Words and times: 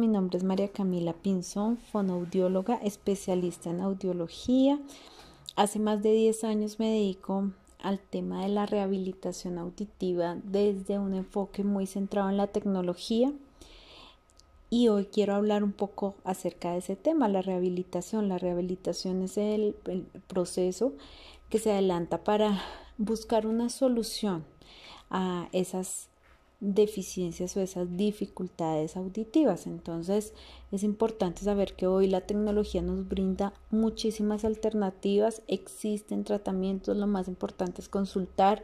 Mi 0.00 0.08
nombre 0.08 0.38
es 0.38 0.44
María 0.44 0.68
Camila 0.68 1.12
Pinzón, 1.12 1.76
fonoaudióloga, 1.76 2.76
especialista 2.76 3.68
en 3.68 3.82
audiología. 3.82 4.80
Hace 5.56 5.78
más 5.78 6.02
de 6.02 6.14
10 6.14 6.44
años 6.44 6.78
me 6.78 6.88
dedico 6.88 7.50
al 7.78 8.00
tema 8.00 8.40
de 8.40 8.48
la 8.48 8.64
rehabilitación 8.64 9.58
auditiva 9.58 10.38
desde 10.42 10.98
un 10.98 11.12
enfoque 11.12 11.64
muy 11.64 11.86
centrado 11.86 12.30
en 12.30 12.38
la 12.38 12.46
tecnología. 12.46 13.30
Y 14.70 14.88
hoy 14.88 15.04
quiero 15.04 15.34
hablar 15.34 15.62
un 15.62 15.72
poco 15.72 16.14
acerca 16.24 16.72
de 16.72 16.78
ese 16.78 16.96
tema, 16.96 17.28
la 17.28 17.42
rehabilitación. 17.42 18.30
La 18.30 18.38
rehabilitación 18.38 19.20
es 19.20 19.36
el, 19.36 19.76
el 19.84 20.06
proceso 20.28 20.94
que 21.50 21.58
se 21.58 21.72
adelanta 21.72 22.24
para 22.24 22.58
buscar 22.96 23.46
una 23.46 23.68
solución 23.68 24.46
a 25.10 25.50
esas 25.52 26.09
deficiencias 26.60 27.56
o 27.56 27.60
esas 27.60 27.96
dificultades 27.96 28.96
auditivas. 28.96 29.66
Entonces 29.66 30.34
es 30.70 30.82
importante 30.82 31.42
saber 31.42 31.74
que 31.74 31.86
hoy 31.86 32.06
la 32.06 32.20
tecnología 32.20 32.82
nos 32.82 33.08
brinda 33.08 33.54
muchísimas 33.70 34.44
alternativas, 34.44 35.42
existen 35.48 36.24
tratamientos, 36.24 36.96
lo 36.96 37.06
más 37.06 37.28
importante 37.28 37.80
es 37.80 37.88
consultar, 37.88 38.62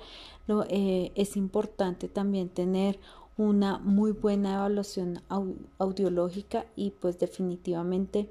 eh, 0.69 1.13
es 1.15 1.37
importante 1.37 2.09
también 2.09 2.49
tener 2.49 2.99
una 3.39 3.79
muy 3.79 4.13
buena 4.13 4.55
evaluación 4.55 5.23
audiológica 5.79 6.67
y 6.75 6.91
pues 6.91 7.19
definitivamente 7.19 8.29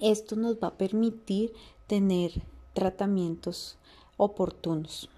esto 0.00 0.36
nos 0.36 0.56
va 0.56 0.68
a 0.68 0.78
permitir 0.78 1.52
tener 1.86 2.42
tratamientos 2.74 3.78
oportunos. 4.18 5.08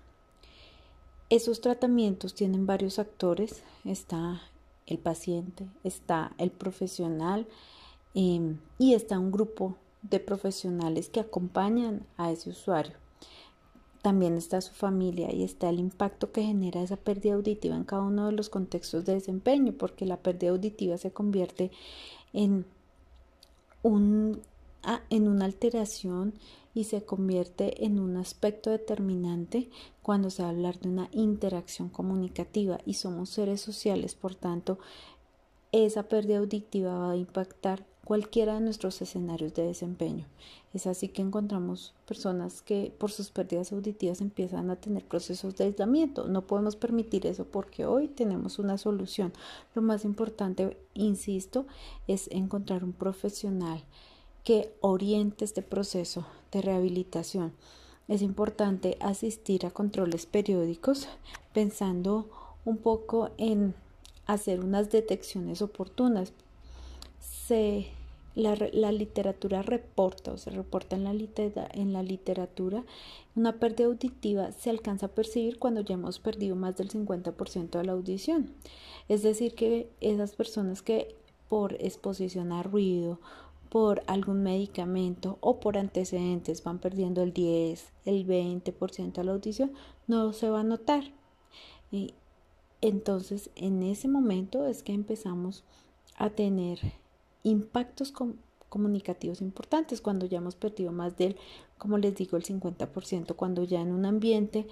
Esos 1.30 1.60
tratamientos 1.60 2.34
tienen 2.34 2.66
varios 2.66 2.98
actores. 2.98 3.62
Está 3.84 4.42
el 4.86 4.98
paciente, 4.98 5.68
está 5.84 6.32
el 6.38 6.50
profesional 6.50 7.46
em, 8.14 8.58
y 8.78 8.94
está 8.94 9.16
un 9.20 9.30
grupo 9.30 9.76
de 10.02 10.18
profesionales 10.18 11.08
que 11.08 11.20
acompañan 11.20 12.04
a 12.16 12.32
ese 12.32 12.50
usuario. 12.50 12.94
También 14.02 14.36
está 14.36 14.60
su 14.60 14.72
familia 14.72 15.32
y 15.32 15.44
está 15.44 15.68
el 15.68 15.78
impacto 15.78 16.32
que 16.32 16.42
genera 16.42 16.82
esa 16.82 16.96
pérdida 16.96 17.34
auditiva 17.34 17.76
en 17.76 17.84
cada 17.84 18.02
uno 18.02 18.26
de 18.26 18.32
los 18.32 18.48
contextos 18.48 19.04
de 19.04 19.14
desempeño, 19.14 19.74
porque 19.74 20.06
la 20.06 20.16
pérdida 20.16 20.50
auditiva 20.50 20.98
se 20.98 21.12
convierte 21.12 21.70
en, 22.32 22.66
un, 23.82 24.40
ah, 24.82 25.02
en 25.10 25.28
una 25.28 25.44
alteración 25.44 26.34
y 26.74 26.84
se 26.84 27.04
convierte 27.04 27.84
en 27.84 27.98
un 27.98 28.16
aspecto 28.16 28.70
determinante 28.70 29.70
cuando 30.02 30.30
se 30.30 30.42
va 30.42 30.48
a 30.48 30.52
hablar 30.52 30.78
de 30.80 30.88
una 30.88 31.08
interacción 31.12 31.88
comunicativa 31.88 32.78
y 32.86 32.94
somos 32.94 33.30
seres 33.30 33.60
sociales, 33.60 34.14
por 34.14 34.34
tanto, 34.34 34.78
esa 35.72 36.04
pérdida 36.04 36.38
auditiva 36.38 36.98
va 36.98 37.12
a 37.12 37.16
impactar 37.16 37.84
cualquiera 38.04 38.54
de 38.54 38.60
nuestros 38.60 39.00
escenarios 39.02 39.54
de 39.54 39.64
desempeño. 39.64 40.26
Es 40.74 40.88
así 40.88 41.06
que 41.08 41.22
encontramos 41.22 41.94
personas 42.06 42.60
que 42.60 42.92
por 42.98 43.12
sus 43.12 43.30
pérdidas 43.30 43.72
auditivas 43.72 44.20
empiezan 44.20 44.68
a 44.70 44.76
tener 44.76 45.04
procesos 45.04 45.54
de 45.56 45.64
aislamiento. 45.64 46.26
No 46.26 46.46
podemos 46.46 46.74
permitir 46.74 47.26
eso 47.26 47.44
porque 47.44 47.86
hoy 47.86 48.08
tenemos 48.08 48.58
una 48.58 48.78
solución. 48.78 49.32
Lo 49.76 49.82
más 49.82 50.04
importante, 50.04 50.76
insisto, 50.94 51.66
es 52.08 52.28
encontrar 52.32 52.82
un 52.82 52.92
profesional 52.92 53.84
que 54.44 54.72
oriente 54.80 55.44
este 55.44 55.62
proceso 55.62 56.26
de 56.52 56.62
rehabilitación. 56.62 57.52
Es 58.08 58.22
importante 58.22 58.96
asistir 59.00 59.66
a 59.66 59.70
controles 59.70 60.26
periódicos 60.26 61.08
pensando 61.52 62.28
un 62.64 62.78
poco 62.78 63.30
en 63.38 63.74
hacer 64.26 64.60
unas 64.60 64.90
detecciones 64.90 65.62
oportunas. 65.62 66.32
Se, 67.20 67.86
la, 68.34 68.54
literatura 68.92 69.62
reporta 69.62 70.32
o 70.32 70.38
se 70.38 70.50
reporta 70.50 70.96
en 70.96 71.04
la, 71.04 71.12
en 71.72 71.92
la 71.92 72.02
literatura 72.02 72.84
una 73.34 73.58
pérdida 73.58 73.86
auditiva 73.86 74.52
se 74.52 74.70
alcanza 74.70 75.06
a 75.06 75.10
percibir 75.10 75.58
cuando 75.58 75.80
ya 75.80 75.94
hemos 75.94 76.18
perdido 76.18 76.56
más 76.56 76.76
del 76.76 76.90
50% 76.90 77.70
de 77.70 77.84
la 77.84 77.92
audición. 77.92 78.52
Es 79.08 79.22
decir, 79.22 79.54
que 79.54 79.88
esas 80.00 80.34
personas 80.34 80.82
que 80.82 81.14
por 81.48 81.74
exposición 81.74 82.52
a 82.52 82.62
ruido 82.62 83.18
por 83.70 84.02
algún 84.06 84.42
medicamento 84.42 85.38
o 85.40 85.60
por 85.60 85.78
antecedentes 85.78 86.62
van 86.62 86.78
perdiendo 86.78 87.22
el 87.22 87.32
10, 87.32 87.92
el 88.04 88.26
20% 88.26 89.12
de 89.12 89.24
la 89.24 89.32
audición, 89.32 89.72
no 90.06 90.32
se 90.32 90.50
va 90.50 90.60
a 90.60 90.64
notar. 90.64 91.04
Y 91.90 92.14
entonces 92.80 93.50
en 93.54 93.82
ese 93.82 94.08
momento 94.08 94.66
es 94.66 94.82
que 94.82 94.92
empezamos 94.92 95.64
a 96.16 96.30
tener 96.30 96.80
impactos 97.44 98.12
comunicativos 98.68 99.40
importantes 99.40 100.00
cuando 100.00 100.26
ya 100.26 100.38
hemos 100.38 100.56
perdido 100.56 100.92
más 100.92 101.16
del, 101.16 101.36
como 101.78 101.96
les 101.96 102.16
digo, 102.16 102.36
el 102.36 102.44
50%, 102.44 103.34
cuando 103.36 103.64
ya 103.64 103.80
en 103.80 103.92
un 103.92 104.04
ambiente 104.04 104.66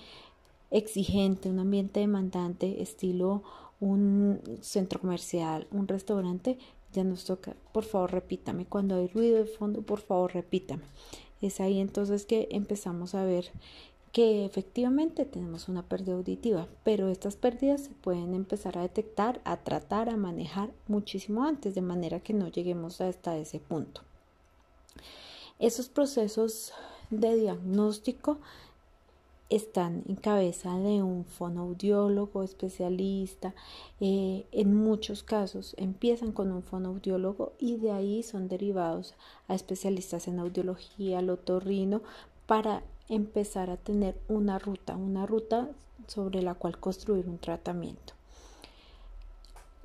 exigente, 0.71 1.49
un 1.49 1.61
ambiente 1.61 2.01
demandante, 2.01 2.83
estilo 2.83 3.43
un 3.81 4.41
centro 4.61 5.01
comercial, 5.01 5.67
un 5.71 5.87
restaurante, 5.87 6.59
ya 6.93 7.05
nos 7.05 7.25
toca, 7.25 7.55
por 7.73 7.85
favor 7.85 8.13
repítame, 8.13 8.67
cuando 8.67 8.97
hay 8.97 9.09
ruido 9.09 9.39
de 9.39 9.47
fondo, 9.47 9.83
por 9.83 10.01
favor 10.01 10.35
repítame. 10.35 10.85
Es 11.41 11.61
ahí 11.61 11.79
entonces 11.79 12.27
que 12.27 12.49
empezamos 12.51 13.15
a 13.15 13.25
ver 13.25 13.53
que 14.13 14.45
efectivamente 14.45 15.25
tenemos 15.25 15.69
una 15.69 15.83
pérdida 15.83 16.15
auditiva, 16.15 16.67
pero 16.83 17.09
estas 17.09 17.37
pérdidas 17.37 17.83
se 17.83 17.91
pueden 17.91 18.35
empezar 18.35 18.79
a 18.79 18.83
detectar, 18.83 19.41
a 19.45 19.59
tratar, 19.59 20.09
a 20.09 20.17
manejar 20.17 20.71
muchísimo 20.89 21.45
antes, 21.45 21.75
de 21.75 21.83
manera 21.83 22.21
que 22.21 22.33
no 22.33 22.49
lleguemos 22.49 23.01
hasta 23.01 23.37
ese 23.37 23.61
punto. 23.61 24.01
Esos 25.59 25.89
procesos 25.89 26.73
de 27.11 27.37
diagnóstico 27.37 28.39
están 29.51 30.03
en 30.09 30.17
cabeza 30.17 30.79
de 30.79 31.03
un 31.03 31.25
fonoaudiólogo 31.25 32.43
especialista. 32.43 33.55
Eh, 34.01 34.47
en 34.53 34.75
muchos 34.75 35.23
casos 35.23 35.75
empiezan 35.79 36.33
con 36.33 36.53
un 36.53 36.63
fonoaudiólogo 36.63 37.53
y 37.59 37.77
de 37.77 37.93
ahí 37.93 38.23
son 38.23 38.49
derivados 38.49 39.15
a 39.49 39.55
especialistas 39.55 40.29
en 40.29 40.39
audiología, 40.39 41.21
otorrino, 41.21 42.03
para 42.47 42.83
empezar 43.09 43.71
a 43.71 43.77
tener 43.77 44.19
una 44.29 44.59
ruta, 44.59 44.97
una 44.97 45.27
ruta 45.27 45.69
sobre 46.07 46.43
la 46.43 46.55
cual 46.55 46.79
construir 46.79 47.29
un 47.29 47.39
tratamiento. 47.39 48.18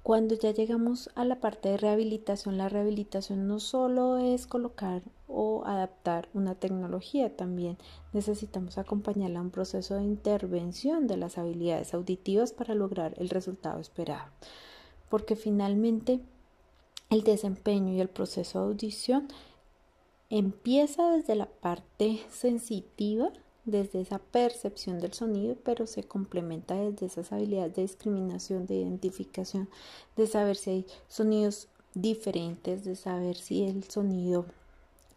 Cuando 0.04 0.36
ya 0.36 0.52
llegamos 0.52 1.10
a 1.16 1.24
la 1.24 1.40
parte 1.40 1.70
de 1.70 1.78
rehabilitación, 1.78 2.58
la 2.58 2.68
rehabilitación 2.68 3.48
no 3.48 3.62
solo 3.62 4.18
es 4.18 4.48
colocar 4.48 5.02
o 5.30 5.64
adaptar 5.66 6.28
una 6.34 6.56
tecnología, 6.56 7.38
también 7.38 7.78
necesitamos 8.12 8.78
acompañarla 8.78 9.40
a 9.40 9.44
un 9.44 9.50
proceso 9.50 9.96
de 9.96 10.04
intervención 10.04 11.08
de 11.08 11.16
las 11.16 11.38
habilidades 11.38 11.94
auditivas 11.94 12.52
para 12.52 12.76
lograr 12.76 13.14
el 13.18 13.30
resultado 13.30 13.80
esperado. 13.80 14.26
Porque 15.10 15.38
finalmente 15.38 16.20
el 17.10 17.24
desempeño 17.24 17.94
y 17.94 18.02
el 18.02 18.10
proceso 18.10 18.60
de 18.60 18.66
audición 18.66 19.30
empieza 20.30 21.12
desde 21.12 21.36
la 21.36 21.46
parte 21.46 22.20
sensitiva 22.30 23.32
desde 23.66 24.02
esa 24.02 24.20
percepción 24.20 25.00
del 25.00 25.14
sonido, 25.14 25.56
pero 25.64 25.88
se 25.88 26.04
complementa 26.04 26.76
desde 26.76 27.06
esas 27.06 27.32
habilidades 27.32 27.76
de 27.76 27.82
discriminación, 27.84 28.66
de 28.66 28.76
identificación, 28.76 29.70
de 30.18 30.28
saber 30.28 30.58
si 30.58 30.70
hay 30.70 30.86
sonidos 31.08 31.70
diferentes, 31.94 32.84
de 32.84 32.96
saber 32.96 33.38
si 33.38 33.64
el 33.64 33.84
sonido, 33.86 34.46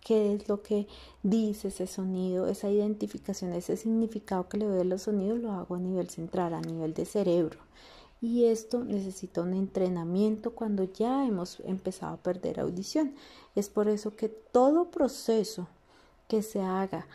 qué 0.00 0.34
es 0.34 0.48
lo 0.48 0.62
que 0.62 0.86
dice 1.22 1.68
ese 1.68 1.86
sonido, 1.86 2.46
esa 2.46 2.70
identificación, 2.70 3.52
ese 3.52 3.76
significado 3.76 4.48
que 4.48 4.58
le 4.58 4.66
doy 4.66 4.80
a 4.80 4.84
los 4.84 5.02
sonidos, 5.02 5.40
lo 5.40 5.52
hago 5.52 5.74
a 5.74 5.80
nivel 5.80 6.08
central, 6.08 6.54
a 6.54 6.60
nivel 6.60 6.94
de 6.94 7.04
cerebro. 7.04 7.58
Y 8.20 8.44
esto 8.44 8.84
necesita 8.84 9.42
un 9.42 9.52
entrenamiento 9.52 10.52
cuando 10.52 10.84
ya 10.84 11.26
hemos 11.26 11.60
empezado 11.60 12.14
a 12.14 12.22
perder 12.22 12.60
audición. 12.60 13.14
Es 13.54 13.68
por 13.68 13.88
eso 13.88 14.16
que 14.16 14.28
todo 14.28 14.90
proceso 14.90 15.68
que 16.28 16.42
se 16.42 16.60
haga 16.60 17.06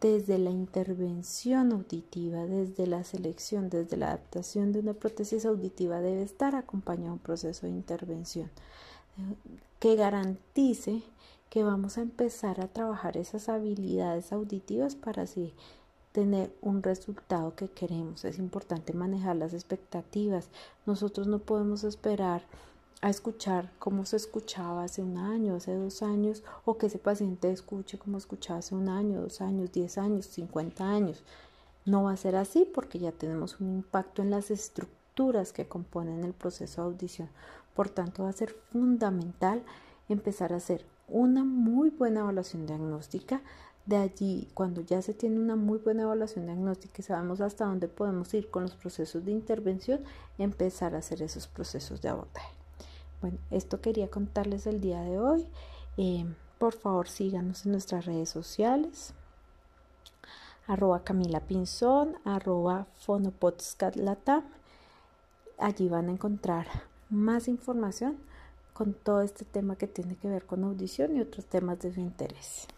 desde 0.00 0.38
la 0.38 0.50
intervención 0.50 1.72
auditiva, 1.72 2.46
desde 2.46 2.86
la 2.86 3.04
selección, 3.04 3.70
desde 3.70 3.96
la 3.96 4.08
adaptación 4.08 4.72
de 4.72 4.80
una 4.80 4.94
prótesis 4.94 5.46
auditiva 5.46 6.00
debe 6.00 6.22
estar 6.22 6.54
acompañado 6.56 7.14
un 7.14 7.18
proceso 7.18 7.66
de 7.66 7.72
intervención 7.72 8.50
que 9.78 9.96
garantice 9.96 11.02
que 11.50 11.62
vamos 11.62 11.98
a 11.98 12.02
empezar 12.02 12.60
a 12.60 12.68
trabajar 12.68 13.16
esas 13.16 13.48
habilidades 13.48 14.32
auditivas 14.32 14.96
para 14.96 15.22
así 15.22 15.52
tener 16.12 16.52
un 16.60 16.82
resultado 16.82 17.54
que 17.54 17.68
queremos. 17.68 18.24
Es 18.24 18.38
importante 18.38 18.92
manejar 18.92 19.36
las 19.36 19.52
expectativas. 19.52 20.48
Nosotros 20.86 21.26
no 21.26 21.40
podemos 21.40 21.84
esperar 21.84 22.42
a 23.00 23.10
escuchar 23.10 23.72
como 23.78 24.06
se 24.06 24.16
escuchaba 24.16 24.84
hace 24.84 25.02
un 25.02 25.18
año, 25.18 25.56
hace 25.56 25.74
dos 25.74 26.02
años, 26.02 26.42
o 26.64 26.78
que 26.78 26.86
ese 26.86 26.98
paciente 26.98 27.50
escuche 27.50 27.98
como 27.98 28.18
escuchaba 28.18 28.60
hace 28.60 28.74
un 28.74 28.88
año, 28.88 29.20
dos 29.20 29.40
años, 29.40 29.72
diez 29.72 29.98
años, 29.98 30.26
cincuenta 30.26 30.88
años. 30.88 31.22
No 31.84 32.04
va 32.04 32.12
a 32.12 32.16
ser 32.16 32.36
así 32.36 32.64
porque 32.64 32.98
ya 32.98 33.12
tenemos 33.12 33.60
un 33.60 33.74
impacto 33.74 34.22
en 34.22 34.30
las 34.30 34.50
estructuras 34.50 35.52
que 35.52 35.68
componen 35.68 36.24
el 36.24 36.32
proceso 36.32 36.80
de 36.80 36.88
audición. 36.88 37.28
Por 37.74 37.90
tanto, 37.90 38.22
va 38.22 38.30
a 38.30 38.32
ser 38.32 38.54
fundamental 38.72 39.62
empezar 40.08 40.52
a 40.52 40.56
hacer 40.56 40.86
una 41.08 41.44
muy 41.44 41.90
buena 41.90 42.20
evaluación 42.20 42.66
diagnóstica. 42.66 43.42
De 43.84 43.96
allí, 43.96 44.48
cuando 44.54 44.80
ya 44.80 45.02
se 45.02 45.12
tiene 45.12 45.38
una 45.38 45.56
muy 45.56 45.78
buena 45.78 46.04
evaluación 46.04 46.46
diagnóstica 46.46 46.94
y 47.00 47.02
sabemos 47.02 47.42
hasta 47.42 47.66
dónde 47.66 47.88
podemos 47.88 48.32
ir 48.32 48.50
con 48.50 48.62
los 48.62 48.74
procesos 48.74 49.26
de 49.26 49.32
intervención, 49.32 50.00
empezar 50.38 50.94
a 50.94 50.98
hacer 50.98 51.20
esos 51.20 51.46
procesos 51.48 52.00
de 52.00 52.08
abordaje. 52.08 52.63
Bueno, 53.24 53.38
esto 53.50 53.80
quería 53.80 54.10
contarles 54.10 54.66
el 54.66 54.82
día 54.82 55.00
de 55.00 55.18
hoy. 55.18 55.48
Eh, 55.96 56.26
por 56.58 56.74
favor, 56.74 57.08
síganos 57.08 57.64
en 57.64 57.72
nuestras 57.72 58.04
redes 58.04 58.28
sociales 58.28 59.14
arroba 60.66 61.04
Camila 61.04 61.40
Pinzón, 61.40 62.18
arroba 62.26 62.86
Fonopodcastlatam. 62.98 64.44
Allí 65.56 65.88
van 65.88 66.10
a 66.10 66.12
encontrar 66.12 66.66
más 67.08 67.48
información 67.48 68.18
con 68.74 68.92
todo 68.92 69.22
este 69.22 69.46
tema 69.46 69.76
que 69.76 69.86
tiene 69.86 70.16
que 70.16 70.28
ver 70.28 70.44
con 70.44 70.62
audición 70.62 71.16
y 71.16 71.22
otros 71.22 71.46
temas 71.46 71.78
de 71.78 71.94
su 71.94 72.00
interés. 72.00 72.68